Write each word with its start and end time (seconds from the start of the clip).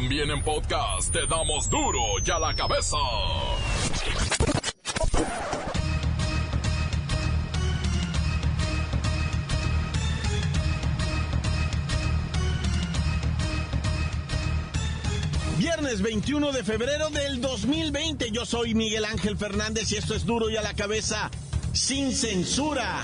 También 0.00 0.30
en 0.30 0.40
podcast 0.44 1.12
te 1.12 1.26
damos 1.26 1.68
duro 1.68 1.98
y 2.24 2.30
a 2.30 2.38
la 2.38 2.54
cabeza. 2.54 2.96
Viernes 15.58 16.00
21 16.00 16.52
de 16.52 16.62
febrero 16.62 17.10
del 17.10 17.40
2020. 17.40 18.30
Yo 18.30 18.46
soy 18.46 18.74
Miguel 18.74 19.04
Ángel 19.04 19.36
Fernández 19.36 19.90
y 19.90 19.96
esto 19.96 20.14
es 20.14 20.24
duro 20.24 20.48
y 20.48 20.56
a 20.56 20.62
la 20.62 20.74
cabeza 20.74 21.28
sin 21.72 22.14
censura. 22.14 23.02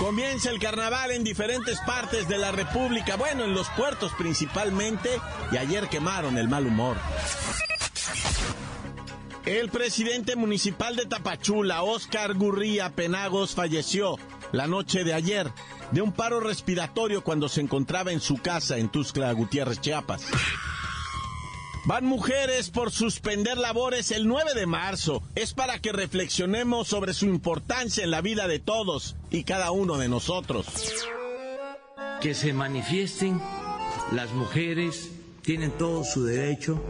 Comienza 0.00 0.48
el 0.48 0.58
carnaval 0.58 1.10
en 1.10 1.22
diferentes 1.24 1.78
partes 1.80 2.26
de 2.26 2.38
la 2.38 2.50
República, 2.52 3.16
bueno, 3.16 3.44
en 3.44 3.52
los 3.52 3.68
puertos 3.68 4.10
principalmente, 4.16 5.10
y 5.52 5.58
ayer 5.58 5.88
quemaron 5.90 6.38
el 6.38 6.48
mal 6.48 6.66
humor. 6.66 6.96
El 9.44 9.68
presidente 9.68 10.36
municipal 10.36 10.96
de 10.96 11.04
Tapachula, 11.04 11.82
Oscar 11.82 12.32
Gurría 12.32 12.88
Penagos, 12.96 13.54
falleció 13.54 14.16
la 14.52 14.66
noche 14.66 15.04
de 15.04 15.12
ayer 15.12 15.52
de 15.90 16.00
un 16.00 16.12
paro 16.12 16.40
respiratorio 16.40 17.22
cuando 17.22 17.50
se 17.50 17.60
encontraba 17.60 18.10
en 18.10 18.22
su 18.22 18.38
casa 18.38 18.78
en 18.78 18.88
Tuxtla 18.88 19.30
Gutiérrez, 19.32 19.82
Chiapas. 19.82 20.22
Van 21.86 22.04
mujeres 22.04 22.68
por 22.68 22.90
suspender 22.90 23.56
labores 23.56 24.10
el 24.10 24.28
9 24.28 24.52
de 24.54 24.66
marzo. 24.66 25.22
Es 25.34 25.54
para 25.54 25.78
que 25.78 25.92
reflexionemos 25.92 26.88
sobre 26.88 27.14
su 27.14 27.26
importancia 27.26 28.04
en 28.04 28.10
la 28.10 28.20
vida 28.20 28.46
de 28.48 28.58
todos 28.58 29.16
y 29.30 29.44
cada 29.44 29.70
uno 29.70 29.96
de 29.96 30.08
nosotros. 30.08 30.66
Que 32.20 32.34
se 32.34 32.52
manifiesten 32.52 33.40
las 34.12 34.30
mujeres, 34.32 35.10
tienen 35.42 35.70
todo 35.70 36.04
su 36.04 36.24
derecho, 36.24 36.82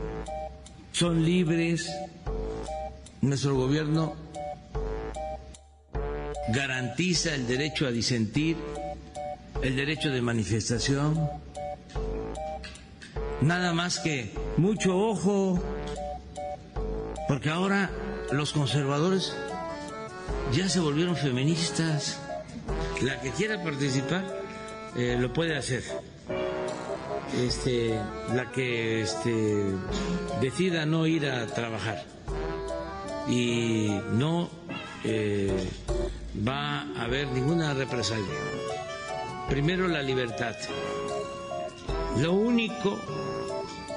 son 0.92 1.24
libres. 1.24 1.88
Nuestro 3.20 3.54
gobierno 3.54 4.16
garantiza 6.48 7.34
el 7.36 7.46
derecho 7.46 7.86
a 7.86 7.92
disentir, 7.92 8.56
el 9.62 9.76
derecho 9.76 10.10
de 10.10 10.20
manifestación 10.20 11.30
Nada 13.42 13.72
más 13.72 13.98
que 13.98 14.30
mucho 14.58 14.96
ojo, 14.98 15.58
porque 17.26 17.48
ahora 17.48 17.90
los 18.32 18.52
conservadores 18.52 19.34
ya 20.52 20.68
se 20.68 20.80
volvieron 20.80 21.16
feministas. 21.16 22.18
La 23.02 23.20
que 23.20 23.30
quiera 23.30 23.62
participar 23.62 24.24
eh, 24.96 25.16
lo 25.18 25.32
puede 25.32 25.56
hacer. 25.56 25.82
Este, 27.34 27.98
la 28.34 28.50
que 28.50 29.02
este, 29.02 29.64
decida 30.40 30.84
no 30.84 31.06
ir 31.06 31.26
a 31.26 31.46
trabajar 31.46 32.04
y 33.28 33.88
no 34.12 34.50
eh, 35.04 35.68
va 36.46 36.80
a 36.80 37.04
haber 37.04 37.28
ninguna 37.28 37.72
represalia. 37.72 38.26
Primero 39.48 39.88
la 39.88 40.02
libertad. 40.02 40.56
Lo 42.18 42.32
único 42.32 42.98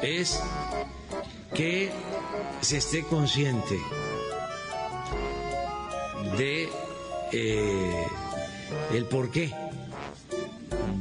es 0.01 0.39
que 1.53 1.91
se 2.61 2.77
esté 2.77 3.03
consciente 3.03 3.79
de 6.37 6.69
eh, 7.31 8.05
el 8.93 9.05
porqué 9.05 9.53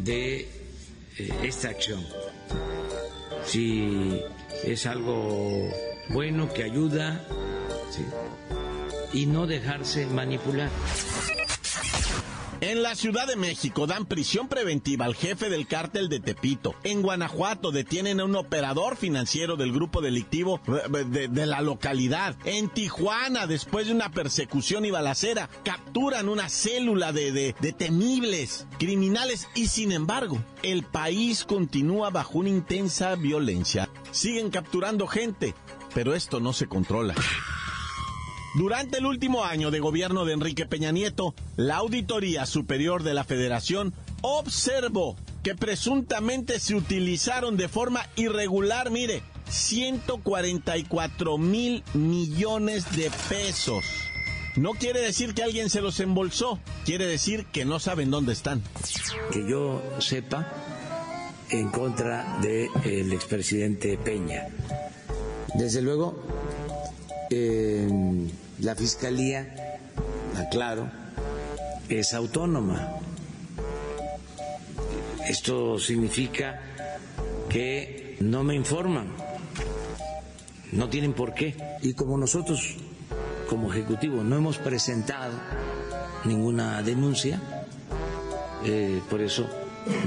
de 0.02 0.40
eh, 1.18 1.30
esta 1.42 1.68
acción. 1.68 2.04
Si 3.44 4.20
es 4.64 4.86
algo 4.86 5.68
bueno 6.08 6.52
que 6.52 6.64
ayuda 6.64 7.24
y 9.12 9.26
no 9.26 9.46
dejarse 9.46 10.06
manipular. 10.06 10.70
En 12.62 12.84
la 12.84 12.94
Ciudad 12.94 13.26
de 13.26 13.34
México 13.34 13.88
dan 13.88 14.06
prisión 14.06 14.46
preventiva 14.46 15.04
al 15.04 15.16
jefe 15.16 15.50
del 15.50 15.66
cártel 15.66 16.08
de 16.08 16.20
Tepito. 16.20 16.76
En 16.84 17.02
Guanajuato 17.02 17.72
detienen 17.72 18.20
a 18.20 18.24
un 18.24 18.36
operador 18.36 18.96
financiero 18.96 19.56
del 19.56 19.72
grupo 19.72 20.00
delictivo 20.00 20.60
de, 21.10 21.46
la 21.46 21.60
localidad. 21.60 22.36
En 22.44 22.68
Tijuana, 22.68 23.48
después 23.48 23.88
de 23.88 23.92
una 23.92 24.12
persecución 24.12 24.84
y 24.84 24.92
balacera, 24.92 25.50
capturan 25.64 26.28
una 26.28 26.48
célula 26.48 27.10
de, 27.12 27.32
de 27.32 27.72
temibles 27.72 28.68
criminales 28.78 29.48
y 29.56 29.66
sin 29.66 29.90
embargo, 29.90 30.38
el 30.62 30.84
país 30.84 31.44
continúa 31.44 32.10
bajo 32.10 32.38
una 32.38 32.50
intensa 32.50 33.16
violencia. 33.16 33.88
Siguen 34.12 34.50
capturando 34.50 35.08
gente, 35.08 35.56
pero 35.94 36.14
esto 36.14 36.38
no 36.38 36.52
se 36.52 36.68
controla. 36.68 37.16
Durante 38.54 38.98
el 38.98 39.06
último 39.06 39.44
año 39.44 39.70
de 39.70 39.80
gobierno 39.80 40.26
de 40.26 40.34
Enrique 40.34 40.66
Peña 40.66 40.92
Nieto, 40.92 41.34
la 41.56 41.76
Auditoría 41.76 42.44
Superior 42.44 43.02
de 43.02 43.14
la 43.14 43.24
Federación 43.24 43.94
observó 44.20 45.16
que 45.42 45.54
presuntamente 45.54 46.60
se 46.60 46.74
utilizaron 46.74 47.56
de 47.56 47.68
forma 47.68 48.06
irregular, 48.14 48.90
mire, 48.90 49.22
144 49.48 51.38
mil 51.38 51.82
millones 51.94 52.94
de 52.94 53.10
pesos. 53.28 53.84
No 54.56 54.72
quiere 54.72 55.00
decir 55.00 55.32
que 55.32 55.42
alguien 55.42 55.70
se 55.70 55.80
los 55.80 55.98
embolsó, 56.00 56.58
quiere 56.84 57.06
decir 57.06 57.46
que 57.46 57.64
no 57.64 57.80
saben 57.80 58.10
dónde 58.10 58.34
están. 58.34 58.62
Que 59.32 59.48
yo 59.48 59.82
sepa 59.98 60.52
en 61.48 61.70
contra 61.70 62.38
del 62.40 63.12
expresidente 63.12 63.96
Peña. 63.96 64.48
Desde 65.54 65.80
luego, 65.80 66.22
eh, 67.30 67.61
la 68.62 68.76
Fiscalía, 68.76 69.80
aclaro, 70.36 70.88
es 71.88 72.14
autónoma. 72.14 73.00
Esto 75.26 75.78
significa 75.80 76.60
que 77.48 78.16
no 78.20 78.44
me 78.44 78.54
informan, 78.54 79.08
no 80.70 80.88
tienen 80.88 81.12
por 81.12 81.34
qué. 81.34 81.56
Y 81.82 81.94
como 81.94 82.16
nosotros, 82.16 82.76
como 83.48 83.72
Ejecutivo, 83.72 84.22
no 84.22 84.36
hemos 84.36 84.58
presentado 84.58 85.32
ninguna 86.24 86.82
denuncia, 86.82 87.40
eh, 88.64 89.02
por 89.10 89.20
eso 89.20 89.44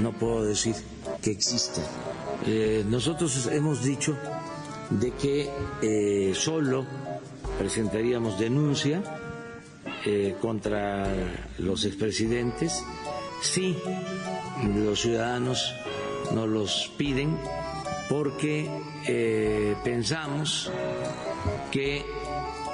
no 0.00 0.12
puedo 0.12 0.44
decir 0.44 0.74
que 1.20 1.30
existe. 1.30 1.82
Eh, 2.46 2.84
nosotros 2.88 3.48
hemos 3.52 3.84
dicho 3.84 4.16
de 4.90 5.10
que 5.12 5.50
eh, 5.82 6.32
solo 6.34 6.86
presentaríamos 7.58 8.38
denuncia 8.38 9.02
eh, 10.04 10.36
contra 10.40 11.12
los 11.58 11.84
expresidentes. 11.84 12.84
Si 13.42 13.76
los 14.74 15.00
ciudadanos 15.00 15.74
nos 16.32 16.48
los 16.48 16.92
piden 16.96 17.36
porque 18.08 18.70
eh, 19.06 19.76
pensamos 19.84 20.70
que 21.70 22.04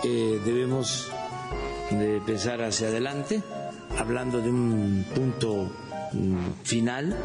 debemos 0.02 1.12
de 1.90 2.20
pensar 2.26 2.60
hacia 2.62 2.88
adelante, 2.88 3.40
hablando 3.98 4.40
de 4.40 4.50
un 4.50 5.06
punto 5.14 5.70
final. 6.64 7.16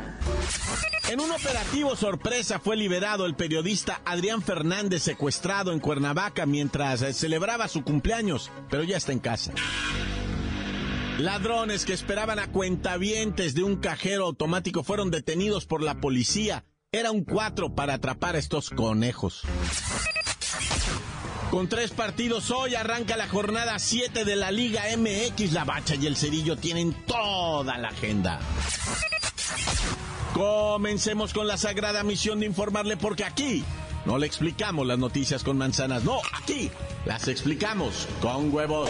En 1.09 1.22
un 1.22 1.31
operativo 1.31 1.96
sorpresa 1.96 2.59
fue 2.59 2.75
liberado 2.75 3.25
el 3.25 3.36
periodista 3.36 4.02
Adrián 4.06 4.42
Fernández 4.42 5.03
secuestrado 5.03 5.72
en 5.72 5.80
Cuernavaca 5.80 6.46
mientras 6.46 7.00
celebraba 7.16 7.68
su 7.68 7.84
cumpleaños, 7.84 8.52
pero 8.70 8.84
ya 8.84 8.98
está 8.98 9.14
en 9.14 9.20
casa. 9.20 9.53
Ladrones 11.18 11.86
que 11.86 11.94
esperaban 11.94 12.38
a 12.40 12.52
cuentavientes 12.52 13.56
de 13.56 13.64
un 13.64 13.78
cajero 13.78 14.25
automático 14.25 14.84
fueron 14.84 15.09
detenidos 15.09 15.66
por 15.66 15.81
la 15.81 16.00
policía. 16.00 16.66
Era 16.92 17.12
un 17.12 17.24
cuatro 17.24 17.74
para 17.74 17.95
atrapar 17.95 18.36
a 18.36 18.40
estos 18.40 18.69
conejos. 18.69 19.44
Con 21.51 21.69
tres 21.69 21.91
partidos 21.91 22.51
hoy 22.51 22.75
arranca 22.75 23.15
la 23.15 23.29
jornada 23.29 23.79
7 23.79 24.25
de 24.25 24.35
la 24.35 24.51
Liga 24.51 24.83
MX. 24.97 25.53
La 25.53 25.63
Bacha 25.63 25.95
y 25.95 26.05
el 26.05 26.17
Cerillo 26.17 26.57
tienen 26.57 26.94
toda 27.05 27.77
la 27.77 27.88
agenda. 27.88 28.39
Comencemos 30.33 31.33
con 31.33 31.47
la 31.47 31.57
sagrada 31.57 32.03
misión 32.03 32.41
de 32.41 32.45
informarle 32.47 32.97
porque 32.97 33.23
aquí 33.23 33.63
no 34.05 34.17
le 34.17 34.27
explicamos 34.27 34.85
las 34.85 34.99
noticias 34.99 35.44
con 35.44 35.57
manzanas, 35.57 36.03
no, 36.03 36.19
aquí 36.33 36.69
las 37.05 37.27
explicamos 37.27 38.07
con 38.21 38.53
huevos. 38.53 38.89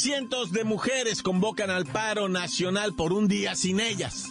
Cientos 0.00 0.50
de 0.50 0.64
mujeres 0.64 1.22
convocan 1.22 1.68
al 1.68 1.84
paro 1.84 2.30
nacional 2.30 2.94
por 2.94 3.12
un 3.12 3.28
día 3.28 3.54
sin 3.54 3.80
ellas. 3.80 4.30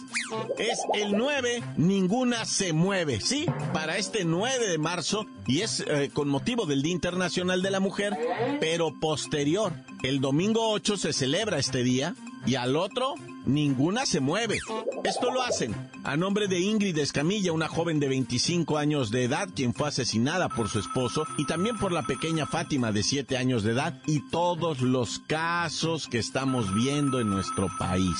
Es 0.58 0.80
el 0.94 1.16
9, 1.16 1.62
ninguna 1.76 2.44
se 2.44 2.72
mueve. 2.72 3.20
Sí, 3.20 3.46
para 3.72 3.96
este 3.96 4.24
9 4.24 4.66
de 4.66 4.78
marzo, 4.78 5.26
y 5.46 5.60
es 5.60 5.84
eh, 5.86 6.10
con 6.12 6.28
motivo 6.28 6.66
del 6.66 6.82
Día 6.82 6.90
Internacional 6.90 7.62
de 7.62 7.70
la 7.70 7.78
Mujer, 7.78 8.18
pero 8.58 8.98
posterior. 8.98 9.72
El 10.02 10.20
domingo 10.20 10.72
8 10.72 10.96
se 10.96 11.12
celebra 11.12 11.60
este 11.60 11.84
día 11.84 12.16
y 12.46 12.54
al 12.54 12.76
otro 12.76 13.14
ninguna 13.44 14.06
se 14.06 14.20
mueve. 14.20 14.58
Esto 15.04 15.30
lo 15.30 15.42
hacen 15.42 15.74
a 16.04 16.16
nombre 16.16 16.48
de 16.48 16.60
Ingrid 16.60 16.98
Escamilla, 16.98 17.52
una 17.52 17.68
joven 17.68 18.00
de 18.00 18.08
25 18.08 18.78
años 18.78 19.10
de 19.10 19.24
edad, 19.24 19.48
quien 19.54 19.74
fue 19.74 19.88
asesinada 19.88 20.48
por 20.48 20.68
su 20.68 20.78
esposo, 20.78 21.26
y 21.38 21.46
también 21.46 21.78
por 21.78 21.92
la 21.92 22.02
pequeña 22.02 22.46
Fátima 22.46 22.92
de 22.92 23.02
7 23.02 23.36
años 23.36 23.62
de 23.62 23.72
edad, 23.72 24.00
y 24.06 24.28
todos 24.30 24.80
los 24.80 25.20
casos 25.26 26.08
que 26.08 26.18
estamos 26.18 26.74
viendo 26.74 27.20
en 27.20 27.30
nuestro 27.30 27.68
país. 27.78 28.16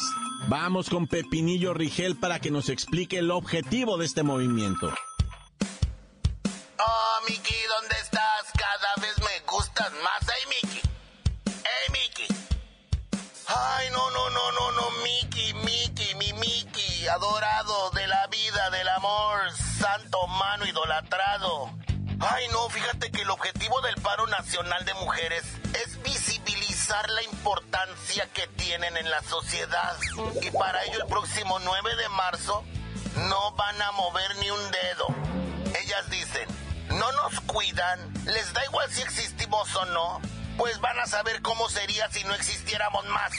Vamos 0.48 0.88
con 0.88 1.06
Pepinillo 1.06 1.74
Rigel 1.74 2.16
para 2.16 2.40
que 2.40 2.50
nos 2.50 2.68
explique 2.68 3.18
el 3.18 3.30
objetivo 3.30 3.98
de 3.98 4.06
este 4.06 4.22
movimiento. 4.22 4.92
Oh, 6.78 7.20
Miki, 7.28 7.54
¿dónde 7.78 7.96
estás? 8.00 8.52
Cada 8.56 9.06
vez 9.06 9.18
me 9.18 9.46
gustas 9.46 9.92
más. 10.02 10.29
Adorado 17.08 17.90
de 17.90 18.06
la 18.06 18.26
vida, 18.28 18.70
del 18.70 18.88
amor, 18.88 19.50
santo 19.78 20.26
mano 20.26 20.66
idolatrado. 20.66 21.70
Ay, 22.20 22.46
no, 22.52 22.68
fíjate 22.68 23.10
que 23.10 23.22
el 23.22 23.30
objetivo 23.30 23.80
del 23.80 23.94
paro 23.96 24.26
nacional 24.26 24.84
de 24.84 24.94
mujeres 24.94 25.42
es 25.82 26.02
visibilizar 26.02 27.08
la 27.10 27.22
importancia 27.22 28.28
que 28.32 28.46
tienen 28.48 28.96
en 28.96 29.10
la 29.10 29.22
sociedad. 29.22 29.96
Y 30.42 30.50
para 30.50 30.84
ello 30.84 31.00
el 31.00 31.06
próximo 31.06 31.58
9 31.58 31.96
de 31.96 32.08
marzo 32.10 32.64
no 33.16 33.52
van 33.52 33.80
a 33.80 33.92
mover 33.92 34.36
ni 34.36 34.50
un 34.50 34.70
dedo. 34.70 35.06
Ellas 35.82 36.08
dicen, 36.10 36.48
no 36.90 37.10
nos 37.12 37.40
cuidan, 37.40 38.12
les 38.26 38.52
da 38.52 38.64
igual 38.66 38.90
si 38.90 39.02
existimos 39.02 39.74
o 39.74 39.84
no, 39.86 40.20
pues 40.58 40.78
van 40.80 40.98
a 41.00 41.06
saber 41.06 41.40
cómo 41.42 41.68
sería 41.70 42.10
si 42.10 42.22
no 42.24 42.34
existiéramos 42.34 43.06
más. 43.06 43.32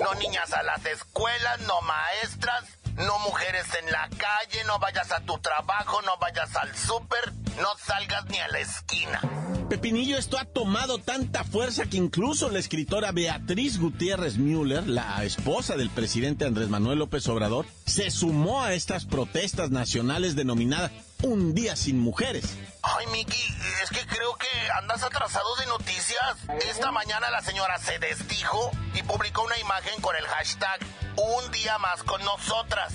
No 0.00 0.14
niñas 0.14 0.52
a 0.52 0.62
las 0.62 0.84
escuelas, 0.86 1.60
no 1.62 1.80
maestras, 1.82 2.64
no 2.96 3.18
mujeres 3.20 3.66
en 3.82 3.90
la 3.90 4.08
calle, 4.08 4.64
no 4.66 4.78
vayas 4.78 5.10
a 5.12 5.20
tu 5.20 5.38
trabajo, 5.38 6.00
no 6.02 6.12
vayas 6.20 6.54
al 6.56 6.74
súper, 6.76 7.32
no 7.60 7.68
salgas 7.84 8.26
ni 8.26 8.38
a 8.38 8.48
la 8.48 8.60
esquina. 8.60 9.20
Pepinillo, 9.68 10.18
esto 10.18 10.38
ha 10.38 10.44
tomado 10.44 10.98
tanta 10.98 11.42
fuerza 11.42 11.86
que 11.86 11.96
incluso 11.96 12.50
la 12.50 12.58
escritora 12.58 13.12
Beatriz 13.12 13.78
Gutiérrez 13.78 14.36
Müller, 14.36 14.86
la 14.86 15.24
esposa 15.24 15.76
del 15.76 15.90
presidente 15.90 16.44
Andrés 16.44 16.68
Manuel 16.68 16.98
López 16.98 17.26
Obrador, 17.28 17.66
se 17.86 18.10
sumó 18.10 18.62
a 18.62 18.74
estas 18.74 19.06
protestas 19.06 19.70
nacionales 19.70 20.36
denominadas 20.36 20.92
Un 21.24 21.54
Día 21.54 21.74
Sin 21.74 21.98
Mujeres. 22.00 22.44
Ay, 22.82 23.06
Miki, 23.06 23.42
es 23.82 23.88
que 23.88 24.06
creo 24.06 24.36
que 24.36 24.46
andas 24.78 25.02
atrasado 25.02 25.56
de 25.56 25.64
noticias. 25.66 26.36
Esta 26.68 26.92
mañana 26.92 27.30
la 27.30 27.40
señora 27.40 27.78
se 27.78 27.98
desdijo 27.98 28.70
y 28.94 29.02
publicó 29.04 29.42
una 29.42 29.58
imagen 29.58 30.02
con 30.02 30.14
el 30.16 30.24
hashtag 30.26 30.80
Un 31.16 31.50
día 31.50 31.78
más 31.78 32.02
con 32.02 32.22
nosotras 32.24 32.92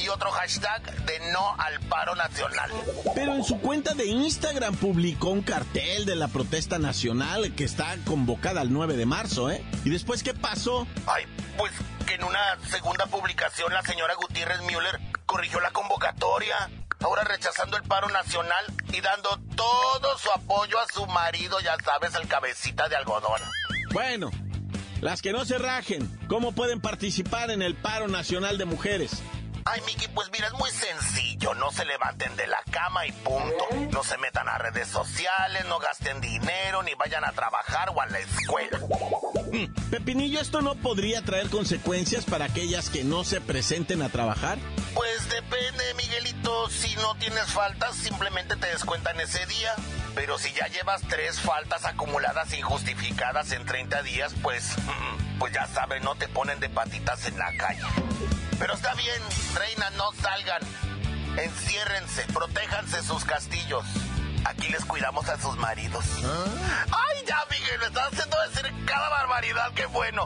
y 0.00 0.08
otro 0.08 0.30
hashtag 0.30 0.80
de 1.06 1.32
no 1.32 1.56
al 1.58 1.80
paro 1.88 2.14
nacional. 2.14 2.70
Pero 3.16 3.34
en 3.34 3.42
su 3.42 3.58
cuenta 3.58 3.94
de 3.94 4.06
Instagram 4.06 4.76
publicó 4.76 5.30
un 5.30 5.42
cartel 5.42 6.06
de 6.06 6.14
la 6.14 6.28
protesta 6.28 6.78
nacional 6.78 7.52
que 7.56 7.64
está 7.64 7.96
convocada 8.04 8.60
al 8.60 8.72
9 8.72 8.96
de 8.96 9.06
marzo, 9.06 9.50
¿eh? 9.50 9.64
¿Y 9.84 9.90
después 9.90 10.22
qué 10.22 10.34
pasó? 10.34 10.86
Ay, 11.08 11.24
pues 11.58 11.72
que 12.06 12.14
en 12.14 12.22
una 12.22 12.58
segunda 12.70 13.06
publicación 13.06 13.72
la 13.72 13.82
señora 13.82 14.14
Gutiérrez 14.14 14.60
Müller 14.62 15.00
corrigió 15.26 15.58
la 15.58 15.72
convocatoria. 15.72 16.70
Ahora 17.00 17.24
rechazando 17.24 17.76
el 17.76 17.82
paro 17.82 18.08
nacional 18.08 18.64
y 18.92 19.00
dando 19.00 19.38
todo 19.54 20.18
su 20.18 20.30
apoyo 20.32 20.78
a 20.80 20.86
su 20.86 21.06
marido, 21.06 21.60
ya 21.60 21.76
sabes, 21.84 22.14
el 22.14 22.26
cabecita 22.26 22.88
de 22.88 22.96
algodón. 22.96 23.40
Bueno, 23.92 24.30
las 25.00 25.22
que 25.22 25.32
no 25.32 25.44
se 25.44 25.58
rajen, 25.58 26.08
¿cómo 26.28 26.52
pueden 26.52 26.80
participar 26.80 27.50
en 27.50 27.62
el 27.62 27.74
paro 27.74 28.08
nacional 28.08 28.58
de 28.58 28.64
mujeres? 28.64 29.22
Ay, 29.68 29.80
Miki, 29.84 30.06
pues 30.08 30.30
mira, 30.30 30.46
es 30.46 30.52
muy 30.52 30.70
sencillo. 30.70 31.52
No 31.54 31.72
se 31.72 31.84
levanten 31.84 32.34
de 32.36 32.46
la 32.46 32.62
cama 32.70 33.04
y 33.04 33.10
punto. 33.10 33.66
No 33.90 34.04
se 34.04 34.16
metan 34.18 34.48
a 34.48 34.58
redes 34.58 34.86
sociales, 34.86 35.64
no 35.68 35.80
gasten 35.80 36.20
dinero, 36.20 36.84
ni 36.84 36.94
vayan 36.94 37.24
a 37.24 37.32
trabajar 37.32 37.90
o 37.90 38.00
a 38.00 38.06
la 38.06 38.20
escuela. 38.20 38.78
Hmm, 39.56 39.72
Pepinillo, 39.90 40.38
¿esto 40.38 40.60
no 40.60 40.74
podría 40.74 41.22
traer 41.22 41.48
consecuencias 41.48 42.26
para 42.26 42.44
aquellas 42.44 42.90
que 42.90 43.04
no 43.04 43.24
se 43.24 43.40
presenten 43.40 44.02
a 44.02 44.10
trabajar? 44.10 44.58
Pues 44.94 45.30
depende, 45.30 45.82
Miguelito. 45.96 46.68
Si 46.68 46.94
no 46.96 47.14
tienes 47.14 47.46
faltas, 47.46 47.96
simplemente 47.96 48.56
te 48.56 48.66
descuentan 48.66 49.18
ese 49.18 49.46
día. 49.46 49.72
Pero 50.14 50.38
si 50.38 50.52
ya 50.52 50.66
llevas 50.66 51.00
tres 51.08 51.40
faltas 51.40 51.86
acumuladas 51.86 52.52
injustificadas 52.52 53.52
en 53.52 53.64
30 53.64 54.02
días, 54.02 54.34
pues, 54.42 54.74
pues 55.38 55.54
ya 55.54 55.66
saben, 55.68 56.02
no 56.02 56.16
te 56.16 56.28
ponen 56.28 56.60
de 56.60 56.68
patitas 56.68 57.26
en 57.26 57.38
la 57.38 57.50
calle. 57.56 57.80
Pero 58.58 58.74
está 58.74 58.94
bien, 58.94 59.22
reinas, 59.54 59.92
no 59.94 60.12
salgan. 60.20 60.60
Enciérrense, 61.38 62.24
protéjanse 62.34 63.02
sus 63.02 63.24
castillos. 63.24 63.86
Aquí 64.48 64.68
les 64.68 64.84
cuidamos 64.84 65.28
a 65.28 65.40
sus 65.40 65.56
maridos. 65.56 66.04
Ay, 66.22 67.24
ya, 67.26 67.38
Miguel, 67.50 67.78
me 67.80 67.86
estás 67.86 68.12
haciendo 68.12 68.36
decir 68.48 68.84
cada 68.86 69.08
barbaridad, 69.08 69.72
qué 69.74 69.86
bueno. 69.86 70.24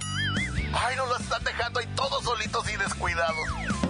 Ay, 0.72 0.96
nos 0.96 1.08
los 1.08 1.20
están 1.20 1.42
dejando 1.42 1.80
ahí 1.80 1.86
todos 1.96 2.22
solitos 2.22 2.70
y 2.70 2.76
descuidados. 2.76 3.48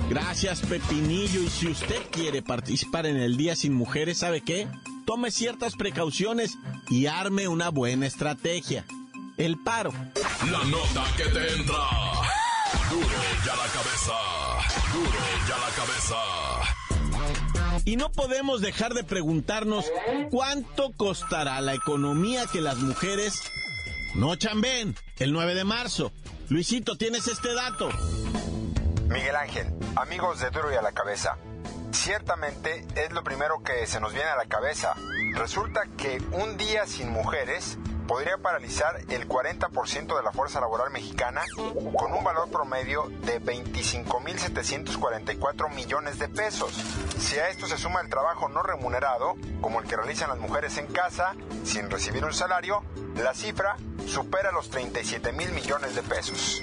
Gracias, 0.09 0.61
Pepinillo. 0.61 1.41
Y 1.41 1.51
si 1.51 1.69
usted 1.69 2.03
quiere 2.11 2.43
participar 2.43 3.07
en 3.07 3.17
el 3.17 3.37
Día 3.37 3.57
Sin 3.57 3.75
Mujeres, 3.75 4.19
¿sabe 4.19 4.41
qué? 4.41 4.69
Tome 5.05 5.31
ciertas 5.31 5.75
precauciones 5.75 6.57
y 6.89 7.07
arme 7.07 7.49
una 7.49 7.71
buena 7.71 8.07
estrategia. 8.07 8.85
El 9.37 9.59
paro. 9.59 9.93
La 10.51 10.65
nota 10.65 11.05
que 11.17 11.25
te 11.25 11.55
entra. 11.55 11.75
Duro 12.89 13.07
ya 13.45 13.57
la 13.57 13.67
cabeza. 13.67 14.13
Duro 14.93 15.19
ya 15.49 15.59
la 15.59 15.71
cabeza. 15.75 16.80
Y 17.85 17.97
no 17.97 18.13
podemos 18.13 18.61
dejar 18.61 18.95
de 18.95 19.05
preguntarnos 19.05 19.91
cuánto 20.31 20.93
costará 20.97 21.61
la 21.61 21.75
economía 21.75 22.47
que 22.47 22.61
las 22.61 22.79
mujeres 22.79 23.43
no 24.15 24.37
chamben 24.37 24.95
el 25.19 25.33
9 25.33 25.55
de 25.55 25.65
marzo. 25.65 26.13
Luisito, 26.49 26.97
¿tienes 26.97 27.27
este 27.27 27.55
dato? 27.55 27.89
Miguel 29.09 29.37
Ángel, 29.37 29.73
amigos 29.97 30.41
de 30.41 30.51
Duro 30.51 30.73
y 30.73 30.77
a 30.77 30.83
la 30.83 30.93
cabeza. 30.93 31.37
Ciertamente 31.93 32.87
es 32.95 33.13
lo 33.13 33.25
primero 33.25 33.63
que 33.63 33.87
se 33.87 34.01
nos 34.01 34.13
viene 34.13 34.29
a 34.29 34.37
la 34.37 34.47
cabeza. 34.47 34.95
Resulta 35.35 35.83
que 35.97 36.23
un 36.33 36.57
día 36.57 36.87
sin 36.87 37.11
mujeres 37.11 37.79
podría 38.11 38.37
paralizar 38.39 39.01
el 39.09 39.29
40% 39.29 40.17
de 40.17 40.23
la 40.25 40.33
fuerza 40.33 40.61
laboral 40.61 40.91
mexicana 40.91 41.43
con 41.97 42.13
un 42.13 42.25
valor 42.25 42.51
promedio 42.51 43.05
de 43.25 43.41
25.744 43.41 45.73
millones 45.73 46.19
de 46.19 46.29
pesos. 46.29 46.73
Si 47.21 47.39
a 47.39 47.51
esto 47.51 47.69
se 47.69 47.79
suma 47.79 48.01
el 48.01 48.09
trabajo 48.09 48.49
no 48.49 48.65
remunerado, 48.65 49.37
como 49.61 49.81
el 49.81 49.87
que 49.87 49.97
realizan 49.97 50.29
las 50.29 50.41
mujeres 50.41 50.77
en 50.79 50.89
casa, 50.89 51.37
sin 51.63 51.89
recibir 51.89 52.25
un 52.25 52.33
salario, 52.33 52.83
la 53.15 53.33
cifra 53.33 53.77
supera 54.09 54.51
los 54.51 54.71
37 54.71 55.31
mil 55.31 55.53
millones 55.53 55.95
de 55.95 56.03
pesos. 56.03 56.61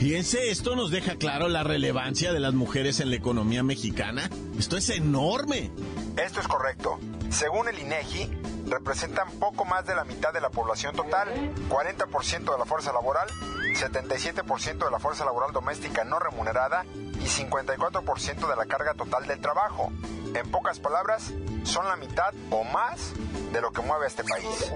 Fíjense, 0.00 0.50
esto 0.50 0.74
nos 0.74 0.90
deja 0.90 1.14
claro 1.14 1.46
la 1.46 1.62
relevancia 1.62 2.32
de 2.32 2.40
las 2.40 2.54
mujeres 2.54 2.98
en 2.98 3.10
la 3.10 3.16
economía 3.16 3.62
mexicana. 3.62 4.28
Esto 4.58 4.76
es 4.76 4.90
enorme. 4.90 5.70
Esto 6.16 6.40
es 6.40 6.48
correcto. 6.48 6.98
Según 7.30 7.68
el 7.68 7.78
INEGI, 7.78 8.30
representan 8.66 9.30
poco 9.38 9.64
más 9.64 9.86
de 9.86 9.94
la 9.94 10.04
mitad 10.04 10.32
de 10.32 10.40
la 10.40 10.50
población 10.50 10.94
total, 10.94 11.28
40% 11.68 12.52
de 12.52 12.58
la 12.58 12.64
fuerza 12.64 12.92
laboral, 12.92 13.28
77% 13.74 14.84
de 14.84 14.90
la 14.90 14.98
fuerza 14.98 15.24
laboral 15.24 15.52
doméstica 15.52 16.04
no 16.04 16.18
remunerada 16.18 16.84
y 16.94 17.26
54% 17.26 18.48
de 18.48 18.56
la 18.56 18.66
carga 18.66 18.94
total 18.94 19.26
del 19.26 19.40
trabajo. 19.40 19.92
En 20.34 20.50
pocas 20.50 20.78
palabras, 20.78 21.32
son 21.64 21.86
la 21.86 21.96
mitad 21.96 22.32
o 22.50 22.64
más 22.64 23.12
de 23.52 23.60
lo 23.60 23.72
que 23.72 23.82
mueve 23.82 24.04
a 24.04 24.08
este 24.08 24.24
país. 24.24 24.72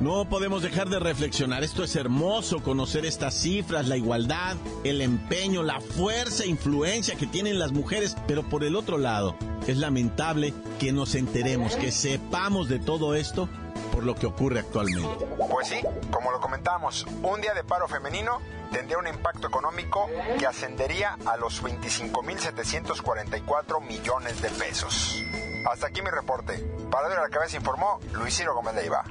No 0.00 0.28
podemos 0.28 0.62
dejar 0.62 0.88
de 0.88 0.98
reflexionar. 0.98 1.64
Esto 1.64 1.84
es 1.84 1.96
hermoso, 1.96 2.62
conocer 2.62 3.04
estas 3.04 3.34
cifras, 3.34 3.88
la 3.88 3.96
igualdad, 3.96 4.56
el 4.84 5.00
empeño, 5.00 5.62
la 5.62 5.80
fuerza 5.80 6.44
e 6.44 6.48
influencia 6.48 7.16
que 7.16 7.26
tienen 7.26 7.58
las 7.58 7.72
mujeres. 7.72 8.16
Pero 8.26 8.42
por 8.42 8.64
el 8.64 8.76
otro 8.76 8.98
lado, 8.98 9.36
es 9.66 9.76
lamentable 9.78 10.54
que 10.78 10.92
nos 10.92 11.14
enteremos, 11.14 11.76
que 11.76 11.85
sepamos 11.90 12.68
de 12.68 12.78
todo 12.78 13.14
esto 13.14 13.48
por 13.92 14.04
lo 14.04 14.14
que 14.14 14.26
ocurre 14.26 14.60
actualmente. 14.60 15.26
Pues 15.50 15.68
sí, 15.68 15.80
como 16.10 16.30
lo 16.30 16.40
comentamos, 16.40 17.06
un 17.22 17.40
día 17.40 17.54
de 17.54 17.64
paro 17.64 17.88
femenino 17.88 18.40
tendría 18.70 18.98
un 18.98 19.06
impacto 19.06 19.48
económico 19.48 20.06
que 20.38 20.46
ascendería 20.46 21.16
a 21.24 21.36
los 21.36 21.62
25.744 21.62 23.80
millones 23.80 24.42
de 24.42 24.50
pesos. 24.50 25.22
Hasta 25.70 25.88
aquí 25.88 26.00
mi 26.02 26.10
reporte. 26.10 26.64
Para 26.90 27.08
ver 27.08 27.18
a 27.18 27.22
la 27.22 27.28
cabeza 27.28 27.56
informó 27.56 28.00
Luis 28.14 28.36
Ciro 28.36 28.54
Gómez 28.54 28.74
Leiva. 28.74 29.04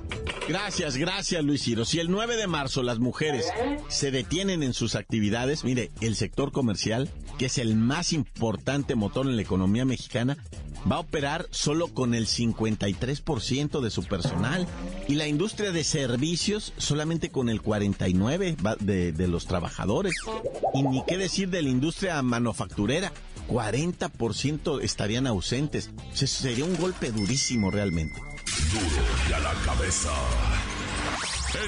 Gracias, 0.48 0.96
gracias 0.96 1.44
Luis 1.44 1.64
Ciro. 1.64 1.86
Si 1.86 2.00
el 2.00 2.10
9 2.10 2.38
de 2.38 2.48
marzo 2.48 2.84
las 2.84 3.00
mujeres 3.00 3.52
se 3.90 4.12
detienen 4.12 4.64
en 4.64 4.74
sus 4.74 4.96
actividades, 4.96 5.64
mire, 5.64 5.92
el 6.02 6.16
sector 6.16 6.52
comercial, 6.52 7.10
que 7.38 7.48
es 7.48 7.58
el 7.58 7.76
más 7.76 8.14
importante 8.14 8.96
motor 8.96 9.26
en 9.26 9.36
la 9.36 9.42
economía 9.42 9.86
mexicana, 9.86 10.38
va 10.90 10.98
a 10.98 11.00
operar 11.00 11.48
solo 11.50 11.88
con 11.88 12.14
el 12.14 12.28
53% 12.28 13.82
de 13.82 13.90
su 13.90 14.04
personal 14.04 14.68
y 15.08 15.16
la 15.16 15.28
industria 15.28 15.72
de 15.72 15.84
servicios 15.84 16.74
solamente 16.78 17.32
con 17.32 17.50
el 17.50 17.62
49% 17.62 18.78
de, 18.78 19.12
de 19.12 19.28
los 19.28 19.48
trabajadores. 19.48 20.14
Y 20.74 20.84
ni 20.84 21.04
qué 21.06 21.18
decir 21.18 21.50
de 21.50 21.64
la 21.64 21.70
industria 21.70 22.22
manufacturera. 22.22 23.12
40% 23.48 24.82
estarían 24.82 25.28
ausentes. 25.28 25.92
Sería 26.14 26.66
un 26.66 26.76
golpe 26.78 27.12
durísimo 27.12 27.72
realmente. 27.72 28.20
Duro 28.72 29.06
y 29.30 29.34
a 29.34 29.40
la 29.40 29.54
cabeza. 29.66 30.12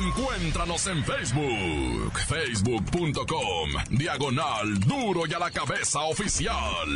Encuéntranos 0.01 0.85
en 0.87 1.03
Facebook, 1.03 2.19
facebook.com, 2.27 3.69
diagonal 3.91 4.79
duro 4.81 5.25
y 5.25 5.33
a 5.33 5.39
la 5.39 5.49
cabeza 5.49 6.01
oficial. 6.01 6.87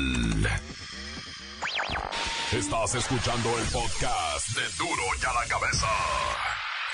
Estás 2.51 2.95
escuchando 2.95 3.49
el 3.59 3.65
podcast 3.67 4.49
de 4.49 4.61
duro 4.77 5.03
y 5.21 5.25
a 5.25 5.33
la 5.33 5.47
cabeza. 5.47 5.87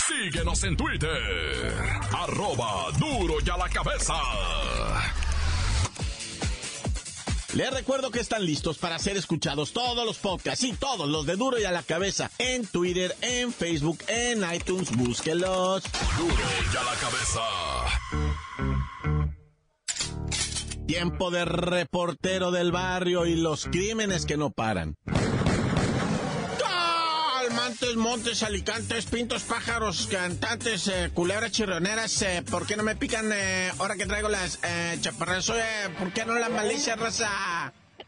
Síguenos 0.08 0.64
en 0.64 0.78
Twitter, 0.78 1.74
arroba 2.16 2.92
duro 3.00 3.36
y 3.44 3.50
a 3.50 3.58
la 3.58 3.68
cabeza. 3.68 4.14
Les 7.58 7.74
recuerdo 7.74 8.12
que 8.12 8.20
están 8.20 8.46
listos 8.46 8.78
para 8.78 9.00
ser 9.00 9.18
escuchados 9.18 9.74
todos 9.74 10.06
los 10.06 10.20
podcasts 10.20 10.64
y 10.64 10.74
todos 10.74 11.10
los 11.10 11.26
de 11.26 11.38
Duro 11.38 11.58
y 11.58 11.64
a 11.64 11.72
la 11.72 11.82
Cabeza 11.82 12.30
en 12.38 12.68
Twitter, 12.68 13.16
en 13.22 13.52
Facebook, 13.52 13.98
en 14.08 14.44
iTunes. 14.54 14.96
Búsquelos. 14.96 15.82
Duro 16.20 16.36
y 16.36 16.78
a 16.78 16.84
la 16.84 16.94
cabeza. 17.02 17.42
Tiempo 20.86 21.32
de 21.32 21.46
reportero 21.46 22.52
del 22.52 22.72
barrio 22.72 23.26
y 23.26 23.36
los 23.36 23.66
crímenes 23.66 24.28
que 24.28 24.38
no 24.38 24.52
paran. 24.52 24.96
Montes, 27.80 27.96
montes, 27.96 28.42
alicantes, 28.42 29.06
pintos, 29.06 29.44
pájaros, 29.44 30.08
cantantes, 30.10 30.88
eh, 30.88 31.12
culebras 31.14 31.52
chirroneras, 31.52 32.24
eh, 32.24 32.44
¿por 32.50 32.66
qué 32.66 32.76
no 32.76 32.82
me 32.82 32.96
pican 32.96 33.30
eh, 33.32 33.72
ahora 33.78 33.96
que 33.96 34.08
traigo 34.08 34.30
las 34.30 34.58
eh, 34.64 34.98
chaparras? 35.00 35.52
¿por 36.00 36.12
qué 36.12 36.26
no 36.26 36.34
la 36.40 36.50
malicia, 36.50 36.96
raza? 36.96 37.30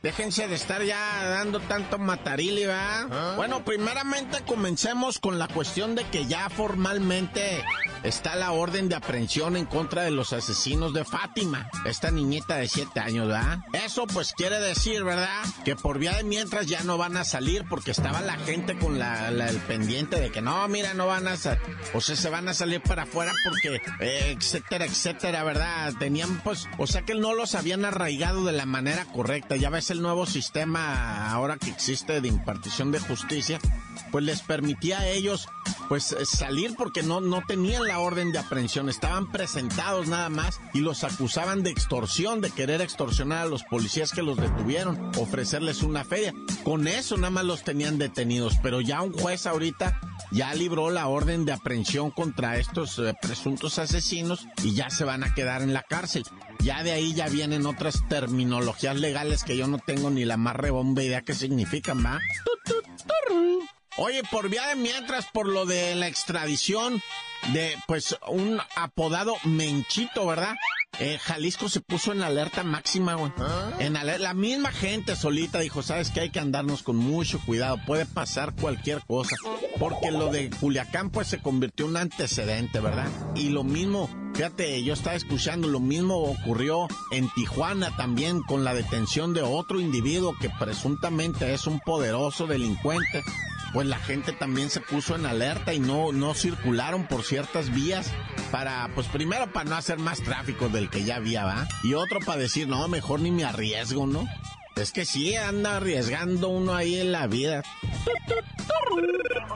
Déjense 0.01 0.47
de 0.47 0.55
estar 0.55 0.81
ya 0.81 1.25
dando 1.25 1.59
tanto 1.59 1.97
matarili, 1.97 2.63
¿va? 2.65 3.01
¿Ah? 3.11 3.33
Bueno, 3.35 3.65
primeramente 3.65 4.37
comencemos 4.47 5.19
con 5.19 5.37
la 5.37 5.49
cuestión 5.49 5.93
de 5.93 6.05
que 6.05 6.25
ya 6.25 6.49
formalmente 6.49 7.65
está 8.03 8.35
la 8.35 8.53
orden 8.53 8.87
de 8.87 8.95
aprehensión 8.95 9.57
en 9.57 9.65
contra 9.65 10.03
de 10.03 10.11
los 10.11 10.31
asesinos 10.31 10.93
de 10.93 11.03
Fátima, 11.03 11.69
esta 11.83 12.11
niñita 12.11 12.55
de 12.55 12.69
7 12.69 12.97
años, 13.01 13.27
¿verdad? 13.27 13.59
Eso 13.73 14.07
pues 14.07 14.31
quiere 14.31 14.61
decir, 14.61 15.03
¿verdad? 15.03 15.43
Que 15.65 15.75
por 15.75 15.99
vía 15.99 16.13
de 16.13 16.23
mientras 16.23 16.67
ya 16.67 16.81
no 16.83 16.97
van 16.97 17.17
a 17.17 17.25
salir 17.25 17.65
porque 17.69 17.91
estaba 17.91 18.21
la 18.21 18.37
gente 18.37 18.77
con 18.77 18.99
la, 18.99 19.27
el 19.27 19.57
pendiente 19.57 20.17
de 20.17 20.31
que 20.31 20.41
no, 20.41 20.65
mira, 20.69 20.93
no 20.93 21.07
van 21.07 21.27
a 21.27 21.35
salir, 21.35 21.61
o 21.93 21.99
sea, 21.99 22.15
se 22.15 22.29
van 22.29 22.47
a 22.47 22.53
salir 22.53 22.81
para 22.81 23.03
afuera 23.03 23.33
porque, 23.43 23.81
eh, 23.99 24.37
etcétera, 24.37 24.85
etcétera, 24.85 25.43
¿verdad? 25.43 25.93
Tenían 25.99 26.39
pues, 26.39 26.69
o 26.77 26.87
sea 26.87 27.01
que 27.01 27.15
no 27.15 27.33
los 27.33 27.53
habían 27.55 27.83
arraigado 27.83 28.45
de 28.45 28.53
la 28.53 28.65
manera 28.65 29.03
correcta, 29.03 29.57
ya 29.57 29.69
ves 29.69 29.88
el 29.89 30.01
nuevo 30.01 30.25
sistema 30.25 31.31
ahora 31.31 31.57
que 31.57 31.69
existe 31.69 32.21
de 32.21 32.27
impartición 32.27 32.91
de 32.91 32.99
justicia, 32.99 33.59
pues 34.11 34.23
les 34.23 34.41
permitía 34.41 34.99
a 34.99 35.07
ellos 35.07 35.47
pues 35.87 36.15
salir 36.23 36.75
porque 36.77 37.03
no, 37.03 37.21
no 37.21 37.41
tenían 37.47 37.85
la 37.85 37.99
orden 37.99 38.31
de 38.31 38.39
aprehensión, 38.39 38.89
estaban 38.89 39.31
presentados 39.31 40.07
nada 40.07 40.29
más 40.29 40.59
y 40.73 40.79
los 40.79 41.03
acusaban 41.03 41.63
de 41.63 41.71
extorsión, 41.71 42.41
de 42.41 42.51
querer 42.51 42.81
extorsionar 42.81 43.39
a 43.39 43.49
los 43.49 43.63
policías 43.63 44.11
que 44.11 44.21
los 44.21 44.37
detuvieron, 44.37 45.11
ofrecerles 45.17 45.81
una 45.81 46.03
feria. 46.03 46.33
Con 46.63 46.87
eso 46.87 47.17
nada 47.17 47.31
más 47.31 47.45
los 47.45 47.63
tenían 47.63 47.97
detenidos, 47.97 48.57
pero 48.61 48.81
ya 48.81 49.01
un 49.01 49.13
juez 49.13 49.47
ahorita 49.47 49.99
ya 50.31 50.53
libró 50.53 50.89
la 50.89 51.07
orden 51.07 51.45
de 51.45 51.53
aprehensión 51.53 52.11
contra 52.11 52.57
estos 52.57 52.99
eh, 52.99 53.13
presuntos 53.21 53.79
asesinos 53.79 54.47
y 54.63 54.73
ya 54.73 54.89
se 54.89 55.03
van 55.03 55.23
a 55.23 55.33
quedar 55.33 55.61
en 55.61 55.73
la 55.73 55.83
cárcel. 55.83 56.23
Ya 56.59 56.83
de 56.83 56.91
ahí 56.91 57.13
ya 57.13 57.27
vienen 57.27 57.65
otras 57.65 58.07
terminologías 58.09 58.97
legales 58.97 59.43
que 59.43 59.57
yo 59.57 59.67
no 59.67 59.79
tengo 59.79 60.09
ni 60.09 60.25
la 60.25 60.37
más 60.37 60.55
rebomba 60.55 61.03
idea 61.03 61.21
qué 61.21 61.33
significan, 61.33 62.05
¿va? 62.05 62.19
Oye, 63.97 64.23
por 64.31 64.49
vía 64.49 64.67
de 64.67 64.75
mientras, 64.75 65.25
por 65.27 65.47
lo 65.47 65.65
de 65.65 65.95
la 65.95 66.07
extradición 66.07 67.01
de, 67.53 67.75
pues, 67.85 68.15
un 68.29 68.59
apodado 68.75 69.35
Menchito, 69.43 70.25
¿verdad? 70.25 70.55
Eh, 70.99 71.17
Jalisco 71.21 71.69
se 71.69 71.81
puso 71.81 72.11
en 72.11 72.21
alerta 72.21 72.63
máxima, 72.63 73.15
güey. 73.15 73.31
¿Ah? 73.37 73.71
En 73.79 73.93
la 73.93 74.33
misma 74.33 74.71
gente 74.71 75.15
solita 75.15 75.59
dijo, 75.59 75.81
sabes 75.81 76.11
que 76.11 76.21
hay 76.21 76.29
que 76.29 76.39
andarnos 76.39 76.83
con 76.83 76.95
mucho 76.95 77.39
cuidado, 77.45 77.77
puede 77.85 78.05
pasar 78.05 78.53
cualquier 78.55 79.01
cosa. 79.05 79.35
Porque 79.79 80.11
lo 80.11 80.31
de 80.31 80.49
Culiacán, 80.49 81.09
pues, 81.09 81.27
se 81.27 81.41
convirtió 81.41 81.85
en 81.85 81.91
un 81.91 81.97
antecedente, 81.97 82.79
¿verdad? 82.79 83.07
Y 83.35 83.49
lo 83.49 83.63
mismo 83.63 84.09
Fíjate, 84.39 84.81
yo 84.85 84.93
estaba 84.93 85.17
escuchando, 85.17 85.67
lo 85.67 85.81
mismo 85.81 86.15
ocurrió 86.15 86.87
en 87.11 87.29
Tijuana 87.31 87.93
también 87.97 88.41
con 88.41 88.63
la 88.63 88.73
detención 88.73 89.33
de 89.33 89.41
otro 89.41 89.81
individuo 89.81 90.33
que 90.39 90.49
presuntamente 90.49 91.53
es 91.53 91.67
un 91.67 91.81
poderoso 91.81 92.47
delincuente. 92.47 93.21
Pues 93.73 93.85
la 93.85 93.99
gente 93.99 94.31
también 94.31 94.69
se 94.69 94.79
puso 94.79 95.17
en 95.17 95.25
alerta 95.25 95.73
y 95.73 95.79
no, 95.79 96.13
no 96.13 96.33
circularon 96.33 97.05
por 97.05 97.23
ciertas 97.23 97.69
vías 97.73 98.13
para, 98.49 98.89
pues 98.95 99.07
primero 99.07 99.51
para 99.51 99.69
no 99.69 99.75
hacer 99.75 99.99
más 99.99 100.21
tráfico 100.21 100.69
del 100.69 100.89
que 100.89 101.03
ya 101.03 101.17
había, 101.17 101.43
¿va? 101.43 101.67
Y 101.83 101.95
otro 101.95 102.21
para 102.21 102.39
decir, 102.39 102.69
no, 102.69 102.87
mejor 102.87 103.19
ni 103.19 103.31
me 103.31 103.43
arriesgo, 103.43 104.07
¿no? 104.07 104.25
Es 104.79 104.91
que 104.93 105.05
sí, 105.05 105.35
anda 105.35 105.75
arriesgando 105.75 106.47
uno 106.47 106.73
ahí 106.73 106.99
en 106.99 107.11
la 107.11 107.27
vida. 107.27 107.63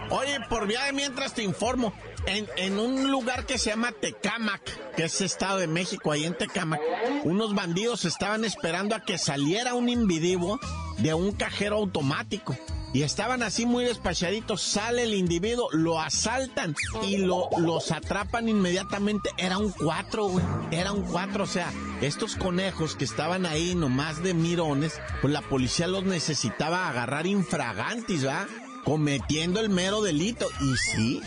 Oye, 0.10 0.38
por 0.50 0.68
vía 0.68 0.84
de 0.84 0.92
mientras 0.94 1.34
te 1.34 1.44
informo, 1.44 1.94
en, 2.25 2.46
en, 2.58 2.77
un 2.77 3.10
lugar 3.10 3.46
que 3.46 3.58
se 3.58 3.70
llama 3.70 3.94
Tecámac, 3.94 4.62
que 4.96 5.06
es 5.06 5.22
Estado 5.22 5.60
de 5.60 5.68
México, 5.68 6.12
ahí 6.12 6.25
en 6.25 6.38
Tecámac, 6.38 6.82
unos 7.24 7.56
bandidos 7.56 8.03
estaban 8.03 8.44
esperando 8.44 8.96
a 8.96 9.00
que 9.06 9.18
saliera 9.18 9.75
un 9.75 9.88
individuo 9.88 10.60
de 10.97 11.13
un 11.13 11.31
cajero 11.31 11.77
automático. 11.77 12.57
Y 12.93 13.01
estaban 13.01 13.41
así 13.41 13.65
muy 13.65 13.85
despachaditos. 13.85 14.62
Sale 14.62 15.03
el 15.03 15.15
individuo, 15.15 15.67
lo 15.71 16.00
asaltan 16.00 16.75
y 17.01 17.17
lo, 17.17 17.50
los 17.57 17.91
atrapan 17.91 18.47
inmediatamente. 18.47 19.31
Era 19.38 19.57
un 19.57 19.71
cuatro, 19.71 20.27
güey. 20.27 20.45
Era 20.69 20.91
un 20.91 21.01
cuatro. 21.01 21.45
O 21.45 21.47
sea, 21.47 21.73
estos 22.01 22.35
conejos 22.35 22.95
que 22.95 23.05
estaban 23.05 23.47
ahí 23.47 23.73
nomás 23.73 24.21
de 24.21 24.35
mirones, 24.35 25.01
pues 25.21 25.33
la 25.33 25.41
policía 25.41 25.88
los 25.88 26.03
necesitaba 26.03 26.88
agarrar 26.88 27.25
infragantis, 27.25 28.27
¿va? 28.27 28.45
Cometiendo 28.85 29.59
el 29.59 29.69
mero 29.69 30.03
delito. 30.03 30.47
Y 30.62 30.75
sí, 30.77 31.21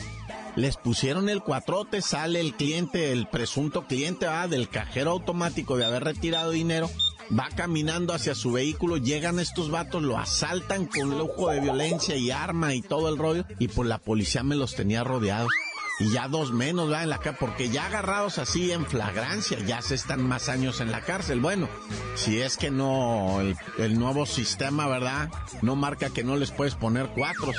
les 0.56 0.76
pusieron 0.76 1.28
el 1.28 1.42
cuatrote, 1.42 2.00
sale 2.00 2.40
el 2.40 2.54
cliente, 2.54 3.12
el 3.12 3.26
presunto 3.26 3.86
cliente 3.86 4.26
¿va? 4.26 4.48
del 4.48 4.68
cajero 4.68 5.10
automático 5.10 5.76
de 5.76 5.84
haber 5.84 6.02
retirado 6.02 6.50
dinero, 6.50 6.90
va 7.36 7.48
caminando 7.54 8.12
hacia 8.12 8.34
su 8.34 8.52
vehículo, 8.52 8.96
llegan 8.96 9.38
estos 9.38 9.70
vatos, 9.70 10.02
lo 10.02 10.18
asaltan 10.18 10.86
con 10.86 11.18
lujo 11.18 11.50
de 11.50 11.60
violencia 11.60 12.16
y 12.16 12.30
arma 12.30 12.74
y 12.74 12.82
todo 12.82 13.08
el 13.08 13.18
rollo, 13.18 13.44
y 13.58 13.68
pues 13.68 13.88
la 13.88 13.98
policía 13.98 14.42
me 14.42 14.56
los 14.56 14.74
tenía 14.74 15.04
rodeados. 15.04 15.50
Y 15.98 16.10
ya 16.10 16.28
dos 16.28 16.52
menos, 16.52 16.92
va 16.92 17.02
en 17.02 17.08
la 17.08 17.18
cárcel, 17.18 17.38
porque 17.40 17.70
ya 17.70 17.86
agarrados 17.86 18.36
así 18.38 18.70
en 18.70 18.84
flagrancia, 18.84 19.58
ya 19.60 19.80
se 19.80 19.94
están 19.94 20.22
más 20.22 20.50
años 20.50 20.82
en 20.82 20.92
la 20.92 21.00
cárcel. 21.00 21.40
Bueno, 21.40 21.70
si 22.16 22.42
es 22.42 22.58
que 22.58 22.70
no, 22.70 23.40
el, 23.40 23.98
nuevo 23.98 24.26
sistema, 24.26 24.86
¿verdad? 24.88 25.30
No 25.62 25.74
marca 25.74 26.10
que 26.10 26.22
no 26.22 26.36
les 26.36 26.50
puedes 26.50 26.74
poner 26.74 27.08
cuatro. 27.14 27.52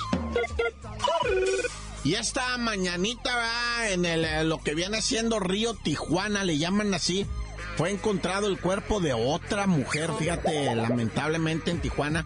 Y 2.04 2.14
esta 2.14 2.58
mañanita 2.60 3.36
va 3.36 3.90
en 3.90 4.06
el, 4.06 4.24
eh, 4.24 4.44
lo 4.44 4.60
que 4.60 4.76
viene 4.76 5.02
siendo 5.02 5.40
Río 5.40 5.74
Tijuana, 5.74 6.44
le 6.44 6.60
llaman 6.60 6.94
así. 6.94 7.26
Fue 7.78 7.92
encontrado 7.92 8.48
el 8.48 8.60
cuerpo 8.60 9.00
de 9.00 9.14
otra 9.14 9.68
mujer, 9.68 10.10
fíjate, 10.18 10.76
lamentablemente 10.76 11.70
en 11.70 11.80
Tijuana. 11.80 12.26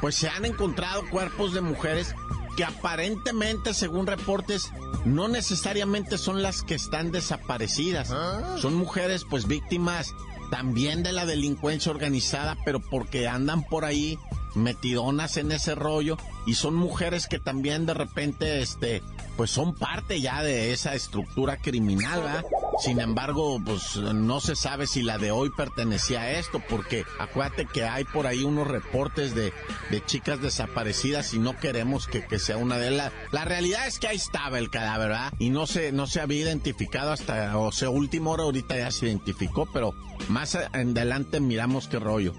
Pues 0.00 0.16
se 0.16 0.28
han 0.28 0.44
encontrado 0.44 1.08
cuerpos 1.08 1.54
de 1.54 1.60
mujeres 1.60 2.14
que 2.56 2.64
aparentemente, 2.64 3.74
según 3.74 4.08
reportes, 4.08 4.72
no 5.04 5.28
necesariamente 5.28 6.18
son 6.18 6.42
las 6.42 6.62
que 6.62 6.74
están 6.74 7.12
desaparecidas. 7.12 8.10
Ah. 8.10 8.56
Son 8.60 8.74
mujeres, 8.74 9.24
pues 9.24 9.46
víctimas 9.46 10.14
también 10.50 11.04
de 11.04 11.12
la 11.12 11.26
delincuencia 11.26 11.92
organizada, 11.92 12.56
pero 12.64 12.80
porque 12.80 13.28
andan 13.28 13.62
por 13.62 13.84
ahí 13.84 14.18
metidonas 14.54 15.36
en 15.36 15.52
ese 15.52 15.74
rollo 15.74 16.16
y 16.46 16.54
son 16.54 16.74
mujeres 16.74 17.28
que 17.28 17.38
también 17.38 17.86
de 17.86 17.94
repente 17.94 18.60
este 18.60 19.02
pues 19.36 19.50
son 19.50 19.74
parte 19.74 20.20
ya 20.20 20.42
de 20.42 20.72
esa 20.72 20.94
estructura 20.94 21.58
criminal, 21.58 22.22
¿verdad? 22.22 22.44
Sin 22.80 23.00
embargo, 23.00 23.60
pues 23.64 23.96
no 23.96 24.40
se 24.40 24.54
sabe 24.54 24.86
si 24.86 25.02
la 25.02 25.18
de 25.18 25.30
hoy 25.30 25.50
pertenecía 25.50 26.20
a 26.20 26.30
esto, 26.32 26.62
porque 26.68 27.04
acuérdate 27.18 27.66
que 27.66 27.84
hay 27.84 28.04
por 28.04 28.26
ahí 28.26 28.44
unos 28.44 28.68
reportes 28.68 29.34
de, 29.34 29.52
de 29.90 30.04
chicas 30.04 30.40
desaparecidas 30.40 31.34
y 31.34 31.38
no 31.38 31.56
queremos 31.58 32.06
que, 32.06 32.24
que 32.24 32.38
sea 32.38 32.56
una 32.56 32.78
de 32.78 32.92
las. 32.92 33.12
La 33.32 33.44
realidad 33.44 33.86
es 33.86 33.98
que 33.98 34.08
ahí 34.08 34.16
estaba 34.16 34.58
el 34.58 34.70
cadáver, 34.70 35.08
¿verdad? 35.08 35.32
Y 35.38 35.50
no 35.50 35.66
se, 35.66 35.92
no 35.92 36.06
se 36.06 36.20
había 36.20 36.42
identificado 36.42 37.12
hasta, 37.12 37.58
o 37.58 37.72
sea, 37.72 37.90
última 37.90 38.30
hora 38.30 38.44
ahorita 38.44 38.76
ya 38.76 38.90
se 38.90 39.06
identificó, 39.06 39.66
pero 39.72 39.92
más 40.28 40.54
adelante 40.54 41.40
miramos 41.40 41.88
qué 41.88 41.98
rollo. 41.98 42.34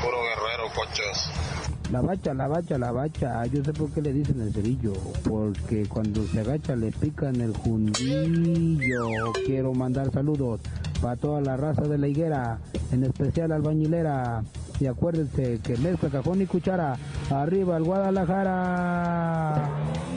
Puro 0.00 0.22
guerrero, 0.22 0.72
cochos. 0.74 1.28
La 1.92 2.00
bacha, 2.00 2.32
la 2.32 2.48
bacha, 2.48 2.78
la 2.78 2.90
bacha. 2.90 3.44
Yo 3.44 3.62
sé 3.62 3.74
por 3.74 3.90
qué 3.90 4.00
le 4.00 4.14
dicen 4.14 4.40
el 4.40 4.50
cerillo. 4.50 4.94
Porque 5.28 5.86
cuando 5.86 6.26
se 6.26 6.40
agacha 6.40 6.74
le 6.74 6.90
pican 6.90 7.38
el 7.42 7.54
jundillo. 7.54 9.04
Quiero 9.44 9.74
mandar 9.74 10.10
saludos 10.10 10.62
para 11.02 11.16
toda 11.16 11.42
la 11.42 11.58
raza 11.58 11.82
de 11.82 11.98
la 11.98 12.08
higuera, 12.08 12.58
en 12.92 13.04
especial 13.04 13.52
al 13.52 13.60
bañilera. 13.60 14.42
Y 14.80 14.86
acuérdense 14.86 15.60
que 15.62 15.76
mezcla 15.76 16.08
cajón 16.08 16.40
y 16.40 16.46
cuchara. 16.46 16.96
Arriba 17.30 17.76
el 17.76 17.84
Guadalajara. 17.84 19.68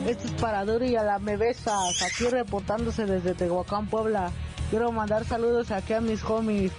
Esto 0.08 0.28
es 0.28 0.34
para 0.36 0.64
Duri 0.64 0.96
a 0.96 1.04
la 1.04 1.20
Mebesas, 1.20 2.02
aquí 2.04 2.30
reportándose 2.30 3.06
desde 3.06 3.34
Tehuacán, 3.34 3.88
Puebla. 3.88 4.32
Quiero 4.70 4.94
mandar 4.94 5.26
saludos 5.26 5.72
aquí 5.72 5.92
a 5.92 6.00
mis 6.00 6.24
homies. 6.24 6.72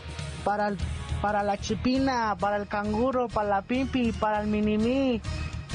Para 0.42 0.68
el 0.68 0.78
para 1.20 1.42
la 1.42 1.56
chipina, 1.58 2.36
para 2.38 2.56
el 2.56 2.68
canguro, 2.68 3.28
para 3.28 3.48
la 3.48 3.62
pimpi, 3.62 4.12
para 4.12 4.40
el 4.40 4.48
minimí, 4.48 5.20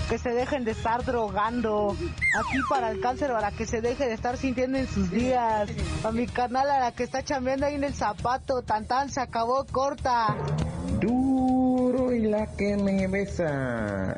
que 0.09 0.17
se 0.17 0.31
dejen 0.31 0.63
de 0.63 0.71
estar 0.71 1.05
drogando. 1.05 1.95
Aquí 2.37 2.57
para 2.69 2.91
el 2.91 2.99
cáncer, 2.99 3.31
para 3.31 3.51
que 3.51 3.65
se 3.65 3.81
deje 3.81 4.05
de 4.07 4.13
estar 4.13 4.37
sintiendo 4.37 4.77
en 4.77 4.87
sus 4.87 5.09
días. 5.09 5.69
A 6.03 6.11
mi 6.11 6.27
canal, 6.27 6.69
a 6.69 6.79
la 6.79 6.91
que 6.91 7.03
está 7.03 7.23
chambeando 7.23 7.65
ahí 7.65 7.75
en 7.75 7.83
el 7.83 7.93
zapato, 7.93 8.61
tan 8.61 8.85
tan, 8.85 9.09
se 9.09 9.21
acabó 9.21 9.65
corta. 9.65 10.35
Duro 10.99 12.13
y 12.13 12.21
la 12.21 12.47
que 12.55 12.77
me 12.77 13.07
besa. 13.07 14.15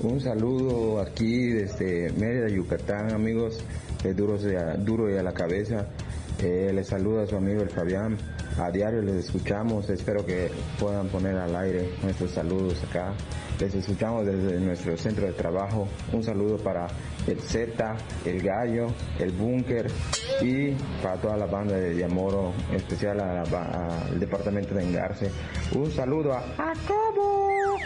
Un 0.00 0.20
saludo 0.20 1.00
aquí 1.00 1.48
desde 1.48 2.12
Mérida, 2.12 2.48
Yucatán, 2.48 3.12
amigos. 3.12 3.64
De 4.02 4.14
duro, 4.14 4.36
duro 4.78 5.08
y 5.08 5.16
a 5.16 5.22
la 5.22 5.32
cabeza. 5.32 5.86
Eh, 6.42 6.72
les 6.74 6.88
saluda 6.88 7.22
a 7.22 7.26
su 7.26 7.36
amigo 7.36 7.62
el 7.62 7.70
Fabián. 7.70 8.18
A 8.58 8.70
diario 8.70 9.00
les 9.00 9.26
escuchamos. 9.26 9.88
Espero 9.90 10.26
que 10.26 10.50
puedan 10.78 11.06
poner 11.06 11.36
al 11.36 11.54
aire 11.54 11.94
nuestros 12.02 12.32
saludos 12.32 12.82
acá. 12.82 13.14
Les 13.60 13.72
escuchamos 13.76 14.26
desde 14.26 14.58
nuestro 14.58 14.96
centro 14.96 15.24
de 15.24 15.34
trabajo. 15.34 15.86
Un 16.12 16.24
saludo 16.24 16.56
para 16.58 16.88
el 17.28 17.38
Z, 17.40 17.96
el 18.24 18.42
Gallo, 18.42 18.88
el 19.20 19.30
Búnker 19.30 19.86
y 20.40 20.72
para 21.00 21.14
toda 21.20 21.36
la 21.36 21.46
banda 21.46 21.76
de 21.76 21.94
Diamoro, 21.94 22.52
en 22.70 22.76
especial 22.76 23.20
al 23.20 24.18
departamento 24.18 24.74
de 24.74 24.82
Engarce. 24.82 25.30
Un 25.76 25.92
saludo 25.92 26.32
a 26.32 26.40
Jacobo 26.56 27.76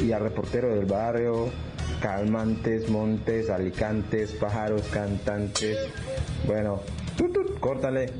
y 0.00 0.10
al 0.10 0.22
reportero 0.22 0.74
del 0.74 0.86
barrio, 0.86 1.50
Calmantes, 2.00 2.88
Montes, 2.88 3.50
Alicantes, 3.50 4.32
Pájaros, 4.32 4.82
Cantantes. 4.88 5.76
Bueno, 6.46 6.80
córtale. 7.60 8.12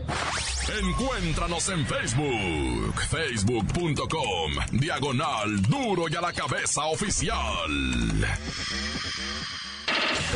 Encuéntranos 0.82 1.68
en 1.68 1.87
Facebook, 1.87 3.00
facebook.com, 3.09 4.52
diagonal 4.72 5.62
duro 5.62 6.09
y 6.09 6.16
a 6.16 6.20
la 6.20 6.32
cabeza 6.32 6.87
oficial. 6.87 7.70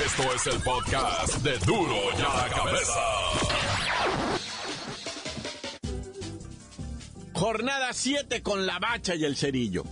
Esto 0.07 0.35
es 0.35 0.47
el 0.47 0.63
podcast 0.63 1.35
de 1.43 1.59
duro 1.59 1.97
y 2.17 2.23
a 2.23 2.37
la 2.37 2.49
cabeza. 2.49 3.01
Jornada 7.35 7.93
7 7.93 8.43
con 8.43 8.67
la 8.67 8.79
bacha 8.79 9.15
y 9.15 9.25
el 9.25 9.37
cerillo. 9.37 9.85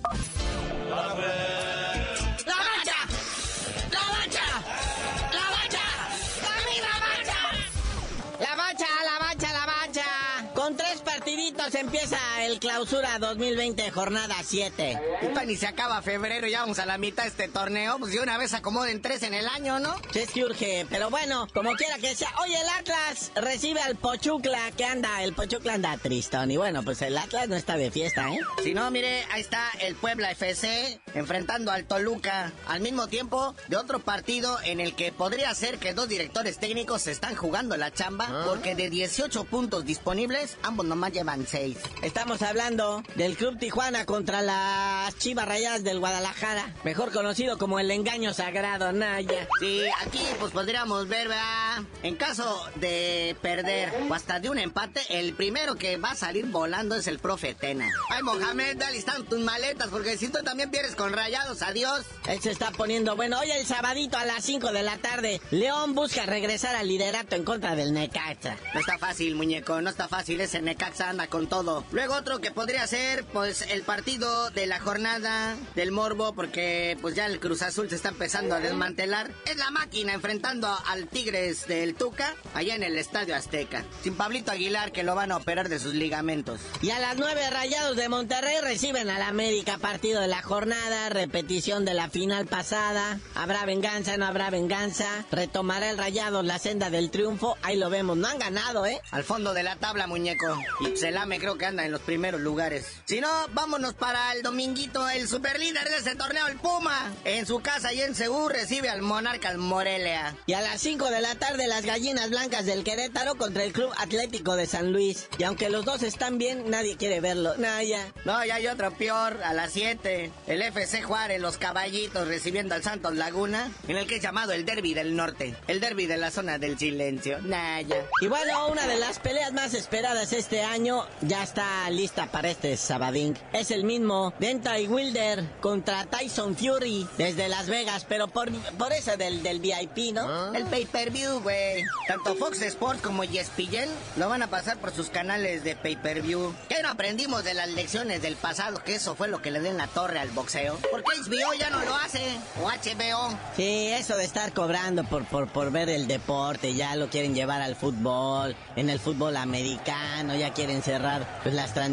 El 12.48 12.60
clausura 12.60 13.18
2020, 13.18 13.90
jornada 13.90 14.34
7. 14.42 14.98
Y 15.22 15.46
ni 15.46 15.56
se 15.56 15.66
acaba 15.66 16.00
febrero, 16.00 16.46
ya 16.46 16.60
vamos 16.60 16.78
a 16.78 16.86
la 16.86 16.96
mitad 16.96 17.24
de 17.24 17.28
este 17.28 17.48
torneo. 17.48 17.98
Pues 17.98 18.12
de 18.12 18.20
una 18.20 18.38
vez 18.38 18.54
acomoden 18.54 19.02
tres 19.02 19.22
en 19.22 19.34
el 19.34 19.46
año, 19.46 19.78
¿no? 19.80 19.94
Sí, 20.12 20.20
es 20.20 20.30
que 20.30 20.44
urge, 20.44 20.86
pero 20.88 21.10
bueno, 21.10 21.46
como 21.52 21.72
quiera 21.74 21.98
que 21.98 22.14
sea. 22.16 22.32
Oye, 22.42 22.58
el 22.58 22.68
Atlas 22.68 23.32
recibe 23.34 23.80
al 23.80 23.96
Pochucla, 23.96 24.70
que 24.76 24.86
anda, 24.86 25.22
el 25.22 25.34
Pochucla 25.34 25.74
anda 25.74 25.96
tristón. 25.98 26.50
Y 26.50 26.56
bueno, 26.56 26.82
pues 26.82 27.02
el 27.02 27.18
Atlas 27.18 27.48
no 27.48 27.56
está 27.56 27.76
de 27.76 27.90
fiesta, 27.90 28.32
¿eh? 28.32 28.40
Si 28.62 28.72
no, 28.72 28.90
mire, 28.90 29.24
ahí 29.30 29.42
está 29.42 29.70
el 29.80 29.94
Puebla 29.94 30.30
FC 30.30 31.00
enfrentando 31.14 31.70
al 31.70 31.84
Toluca. 31.84 32.52
Al 32.66 32.80
mismo 32.80 33.08
tiempo 33.08 33.54
de 33.68 33.76
otro 33.76 33.98
partido 33.98 34.58
en 34.64 34.80
el 34.80 34.94
que 34.94 35.12
podría 35.12 35.54
ser 35.54 35.78
que 35.78 35.92
dos 35.92 36.08
directores 36.08 36.58
técnicos 36.58 37.02
se 37.02 37.12
están 37.12 37.34
jugando 37.34 37.76
la 37.76 37.92
chamba, 37.92 38.26
ah. 38.30 38.44
porque 38.46 38.74
de 38.74 38.88
18 38.88 39.44
puntos 39.44 39.84
disponibles, 39.84 40.56
ambos 40.62 40.86
nomás 40.86 41.12
llevan 41.12 41.46
6. 41.46 41.76
Estamos 42.02 42.37
hablando 42.42 43.02
del 43.14 43.36
Club 43.36 43.58
Tijuana 43.58 44.04
contra 44.04 44.42
las 44.42 45.16
Chivas 45.18 45.46
Rayas 45.46 45.84
del 45.84 45.98
Guadalajara, 45.98 46.74
mejor 46.84 47.12
conocido 47.12 47.58
como 47.58 47.78
el 47.80 47.90
engaño 47.90 48.32
sagrado, 48.34 48.92
Naya. 48.92 49.48
Sí, 49.60 49.82
aquí 50.00 50.20
pues 50.38 50.52
podríamos 50.52 51.08
ver, 51.08 51.28
¿verdad? 51.28 51.82
En 52.02 52.16
caso 52.16 52.64
de 52.76 53.36
perder 53.42 53.92
o 54.08 54.14
hasta 54.14 54.40
de 54.40 54.50
un 54.50 54.58
empate, 54.58 55.00
el 55.10 55.34
primero 55.34 55.76
que 55.76 55.96
va 55.96 56.10
a 56.10 56.14
salir 56.14 56.46
volando 56.46 56.94
es 56.94 57.06
el 57.06 57.18
profe 57.18 57.54
Tena. 57.54 57.90
Ay, 58.10 58.22
Mohamed, 58.22 58.76
dale, 58.76 58.98
están 58.98 59.24
tus 59.24 59.40
maletas, 59.40 59.88
porque 59.88 60.16
si 60.16 60.28
tú 60.28 60.42
también 60.42 60.70
pierdes 60.70 60.96
con 60.96 61.12
rayados, 61.12 61.62
adiós. 61.62 62.04
Él 62.26 62.40
se 62.40 62.50
está 62.50 62.70
poniendo 62.70 63.16
bueno. 63.16 63.38
Hoy 63.40 63.50
el 63.50 63.66
sabadito 63.66 64.18
a 64.18 64.24
las 64.24 64.44
5 64.44 64.72
de 64.72 64.82
la 64.82 64.98
tarde, 64.98 65.40
León 65.50 65.94
busca 65.94 66.26
regresar 66.26 66.76
al 66.76 66.88
liderato 66.88 67.36
en 67.36 67.44
contra 67.44 67.74
del 67.74 67.92
Necaxa. 67.92 68.56
No 68.74 68.80
está 68.80 68.98
fácil, 68.98 69.34
muñeco, 69.34 69.80
no 69.80 69.90
está 69.90 70.08
fácil. 70.08 70.40
Ese 70.40 70.60
Necaxa 70.60 71.10
anda 71.10 71.26
con 71.28 71.46
todo. 71.46 71.84
Luego 71.92 72.17
otro 72.18 72.40
que 72.40 72.50
podría 72.50 72.84
ser, 72.86 73.24
pues, 73.24 73.62
el 73.62 73.82
partido 73.82 74.50
de 74.50 74.66
la 74.66 74.80
jornada 74.80 75.56
del 75.76 75.92
Morbo, 75.92 76.34
porque 76.34 76.98
pues 77.00 77.14
ya 77.14 77.26
el 77.26 77.38
Cruz 77.38 77.62
Azul 77.62 77.88
se 77.88 77.94
está 77.94 78.08
empezando 78.08 78.56
a 78.56 78.60
desmantelar. 78.60 79.30
Es 79.46 79.56
la 79.56 79.70
máquina 79.70 80.14
enfrentando 80.14 80.68
al 80.86 81.06
Tigres 81.06 81.66
del 81.68 81.94
Tuca, 81.94 82.34
allá 82.54 82.74
en 82.74 82.82
el 82.82 82.98
Estadio 82.98 83.36
Azteca. 83.36 83.84
Sin 84.02 84.16
Pablito 84.16 84.50
Aguilar, 84.50 84.90
que 84.90 85.04
lo 85.04 85.14
van 85.14 85.30
a 85.30 85.36
operar 85.36 85.68
de 85.68 85.78
sus 85.78 85.94
ligamentos. 85.94 86.60
Y 86.82 86.90
a 86.90 86.98
las 86.98 87.16
nueve 87.16 87.48
rayados 87.50 87.96
de 87.96 88.08
Monterrey 88.08 88.56
reciben 88.62 89.10
al 89.10 89.22
América, 89.22 89.78
partido 89.78 90.20
de 90.20 90.28
la 90.28 90.42
jornada, 90.42 91.08
repetición 91.10 91.84
de 91.84 91.94
la 91.94 92.10
final 92.10 92.46
pasada. 92.46 93.20
¿Habrá 93.36 93.64
venganza, 93.64 94.16
no 94.16 94.26
habrá 94.26 94.50
venganza? 94.50 95.24
¿Retomará 95.30 95.90
el 95.90 95.98
rayado 95.98 96.42
la 96.42 96.58
senda 96.58 96.90
del 96.90 97.10
triunfo? 97.10 97.56
Ahí 97.62 97.76
lo 97.76 97.90
vemos, 97.90 98.16
no 98.16 98.26
han 98.26 98.38
ganado, 98.38 98.86
¿eh? 98.86 99.00
Al 99.12 99.22
fondo 99.22 99.54
de 99.54 99.62
la 99.62 99.76
tabla, 99.76 100.08
muñeco. 100.08 100.58
Y 100.80 100.96
Selame 100.96 101.38
creo 101.38 101.56
que 101.56 101.66
anda 101.66 101.84
en 101.84 101.92
los 101.92 102.00
primeros 102.08 102.40
lugares. 102.40 102.86
Si 103.04 103.20
no, 103.20 103.28
vámonos 103.52 103.92
para 103.92 104.32
el 104.32 104.42
dominguito, 104.42 105.06
el 105.10 105.28
superlíder 105.28 105.86
de 105.90 105.98
ese 105.98 106.14
torneo, 106.14 106.46
el 106.46 106.56
Puma. 106.56 107.12
En 107.26 107.44
su 107.44 107.60
casa 107.60 107.92
y 107.92 108.00
en 108.00 108.14
Seúl 108.14 108.50
recibe 108.50 108.88
al 108.88 109.02
Monarca 109.02 109.54
Morelia. 109.58 110.34
Y 110.46 110.54
a 110.54 110.62
las 110.62 110.80
5 110.80 111.10
de 111.10 111.20
la 111.20 111.34
tarde, 111.34 111.66
las 111.66 111.84
gallinas 111.84 112.30
blancas 112.30 112.64
del 112.64 112.82
Querétaro 112.82 113.34
contra 113.34 113.62
el 113.62 113.74
Club 113.74 113.92
Atlético 113.98 114.56
de 114.56 114.64
San 114.64 114.90
Luis. 114.90 115.28
Y 115.36 115.42
aunque 115.42 115.68
los 115.68 115.84
dos 115.84 116.02
están 116.02 116.38
bien, 116.38 116.70
nadie 116.70 116.96
quiere 116.96 117.20
verlo. 117.20 117.58
No, 117.58 117.82
ya. 117.82 118.10
No, 118.24 118.42
ya 118.42 118.54
hay 118.54 118.68
otro 118.68 118.90
peor. 118.92 119.42
A 119.42 119.52
las 119.52 119.72
7, 119.72 120.32
el 120.46 120.62
FC 120.62 121.02
Juárez, 121.02 121.42
los 121.42 121.58
caballitos 121.58 122.26
recibiendo 122.26 122.74
al 122.74 122.82
Santos 122.82 123.16
Laguna, 123.16 123.70
en 123.86 123.98
el 123.98 124.06
que 124.06 124.16
es 124.16 124.22
llamado 124.22 124.52
el 124.52 124.64
Derby 124.64 124.94
del 124.94 125.14
Norte. 125.14 125.54
El 125.66 125.80
Derby 125.80 126.06
de 126.06 126.16
la 126.16 126.30
zona 126.30 126.56
del 126.56 126.78
silencio. 126.78 127.38
Nah, 127.42 127.82
ya. 127.82 128.06
Y 128.22 128.28
bueno, 128.28 128.68
una 128.68 128.86
de 128.86 128.96
las 128.96 129.18
peleas 129.18 129.52
más 129.52 129.74
esperadas 129.74 130.32
este 130.32 130.62
año 130.62 131.06
ya 131.20 131.42
está 131.42 131.90
lista 131.98 132.26
para 132.30 132.48
este 132.48 132.76
sabadín. 132.76 133.36
Es 133.52 133.72
el 133.72 133.82
mismo 133.82 134.32
Denta 134.38 134.78
y 134.78 134.86
Wilder 134.86 135.44
contra 135.60 136.04
Tyson 136.04 136.54
Fury 136.54 137.08
desde 137.18 137.48
Las 137.48 137.66
Vegas, 137.66 138.06
pero 138.08 138.28
por, 138.28 138.52
por 138.78 138.92
eso 138.92 139.16
del, 139.16 139.42
del 139.42 139.58
VIP, 139.58 140.14
¿no? 140.14 140.54
El 140.54 140.64
pay-per-view, 140.66 141.40
güey. 141.40 141.84
Tanto 142.06 142.36
Fox 142.36 142.62
Sports 142.62 143.02
como 143.02 143.24
ESPN 143.24 143.88
lo 144.16 144.28
van 144.28 144.44
a 144.44 144.46
pasar 144.46 144.76
por 144.78 144.92
sus 144.92 145.10
canales 145.10 145.64
de 145.64 145.74
pay-per-view. 145.74 146.54
¿Qué 146.68 146.80
no 146.84 146.88
aprendimos 146.88 147.42
de 147.42 147.54
las 147.54 147.68
lecciones 147.68 148.22
del 148.22 148.36
pasado? 148.36 148.80
Que 148.84 148.94
eso 148.94 149.16
fue 149.16 149.26
lo 149.26 149.42
que 149.42 149.50
le 149.50 149.58
den 149.58 149.76
la 149.76 149.88
torre 149.88 150.20
al 150.20 150.30
boxeo. 150.30 150.76
¿Por 150.92 151.02
qué 151.02 151.20
HBO 151.20 151.52
ya 151.58 151.70
no 151.70 151.84
lo 151.84 151.96
hace? 151.96 152.22
¿O 152.62 152.68
HBO? 152.68 153.36
Sí, 153.56 153.88
eso 153.88 154.16
de 154.16 154.24
estar 154.24 154.52
cobrando 154.52 155.02
por, 155.02 155.24
por, 155.24 155.48
por 155.48 155.72
ver 155.72 155.88
el 155.88 156.06
deporte, 156.06 156.74
ya 156.74 156.94
lo 156.94 157.08
quieren 157.08 157.34
llevar 157.34 157.60
al 157.60 157.74
fútbol, 157.74 158.54
en 158.76 158.88
el 158.88 159.00
fútbol 159.00 159.36
americano, 159.36 160.36
ya 160.36 160.52
quieren 160.52 160.80
cerrar 160.80 161.40
pues, 161.42 161.56
las 161.56 161.74
transmisiones. 161.74 161.87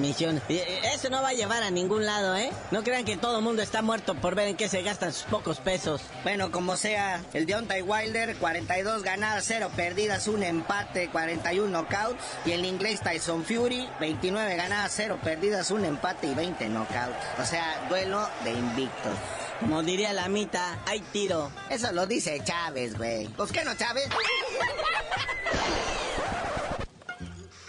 Eh, 0.50 0.82
Eso 0.94 1.10
no 1.10 1.22
va 1.22 1.30
a 1.30 1.34
llevar 1.34 1.64
a 1.64 1.72
ningún 1.72 2.06
lado, 2.06 2.36
¿eh? 2.36 2.52
No 2.72 2.84
crean 2.84 3.06
que 3.06 3.18
todo 3.18 3.38
el 3.38 3.44
mundo 3.44 3.62
está 3.62 3.82
muerto 3.82 4.16
por 4.16 4.36
ver 4.36 4.50
en 4.50 4.58
qué 4.58 4.70
se 4.70 4.82
gastan 4.82 5.14
sus 5.14 5.24
pocos 5.24 5.60
pesos. 5.60 6.02
Bueno, 6.24 6.52
como 6.52 6.78
sea, 6.78 7.22
el 7.34 7.46
Deontay 7.46 7.82
Wilder, 7.82 8.36
42 8.38 9.04
ganadas, 9.04 9.46
0 9.48 9.72
perdidas, 9.76 10.28
un 10.28 10.44
empate, 10.44 11.10
41 11.10 11.68
knockouts. 11.70 12.24
Y 12.46 12.52
el 12.52 12.66
inglés 12.66 13.02
Tyson 13.02 13.44
Fury, 13.44 13.88
29 14.00 14.56
ganadas, 14.56 14.94
0 14.96 15.20
perdidas, 15.24 15.72
un 15.72 15.86
empate 15.86 16.28
y 16.28 16.34
20 16.36 16.70
knockouts. 16.70 17.40
O 17.42 17.46
sea, 17.46 17.86
duelo 17.90 18.28
de 18.44 18.52
invictos. 18.52 19.14
Como 19.60 19.84
diría 19.84 20.12
la 20.12 20.28
mitad, 20.28 20.76
hay 20.86 21.00
tiro. 21.00 21.50
Eso 21.70 21.92
lo 21.94 22.06
dice 22.06 22.42
Chávez, 22.44 22.98
güey. 22.98 23.28
¿Pues 23.30 23.52
qué 23.54 23.64
no, 23.64 23.74
Chávez? 23.76 24.10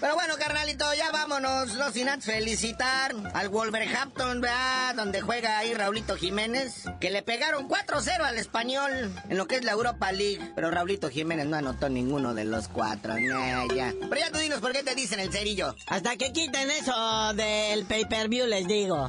Pero 0.07 0.15
bueno, 0.15 0.35
carnalito, 0.39 0.85
ya 0.95 1.11
vámonos. 1.11 1.75
No 1.75 1.91
sin 1.91 2.07
felicitar 2.23 3.13
al 3.35 3.49
Wolverhampton, 3.49 4.41
¿verdad? 4.41 4.95
Donde 4.95 5.21
juega 5.21 5.59
ahí 5.59 5.75
Raulito 5.75 6.15
Jiménez. 6.15 6.85
Que 7.01 7.11
le 7.11 7.23
pegaron 7.23 7.69
4-0 7.69 8.21
al 8.21 8.39
español 8.39 9.13
en 9.29 9.37
lo 9.37 9.49
que 9.49 9.57
es 9.57 9.65
la 9.65 9.73
Europa 9.73 10.13
League. 10.13 10.53
Pero 10.55 10.71
Raulito 10.71 11.11
Jiménez 11.11 11.47
no 11.47 11.57
anotó 11.57 11.89
ninguno 11.89 12.35
de 12.35 12.45
los 12.45 12.69
cuatro. 12.69 13.19
Nah, 13.19 13.67
ya. 13.75 13.93
Pero 13.99 14.17
ya 14.17 14.31
tú 14.31 14.39
dinos 14.39 14.61
por 14.61 14.71
qué 14.71 14.85
te 14.85 14.95
dicen 14.95 15.19
el 15.19 15.33
cerillo. 15.33 15.75
Hasta 15.89 16.17
que 16.17 16.33
quiten 16.33 16.71
eso 16.71 17.35
del 17.35 17.85
pay-per-view, 17.87 18.47
les 18.47 18.69
digo. 18.69 19.09